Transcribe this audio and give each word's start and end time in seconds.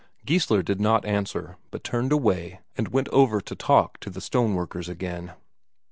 Geissler 0.25 0.63
did 0.65 0.81
not 0.81 1.05
answer, 1.05 1.57
but 1.69 1.83
turned 1.83 2.11
away, 2.11 2.61
and 2.75 2.87
went 2.87 3.07
over 3.09 3.39
to 3.39 3.53
talk 3.55 3.99
to 3.99 4.09
the 4.09 4.19
stoneworkers 4.19 4.89
again. 4.89 5.33